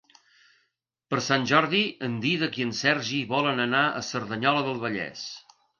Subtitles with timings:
[1.13, 5.33] Per Sant Jordi en Dídac i en Sergi volen anar a Cerdanyola del Vallès.